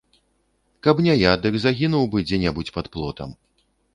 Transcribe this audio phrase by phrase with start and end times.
[0.87, 3.37] Каб не я, дык загінуў бы дзе-небудзь пад плотам.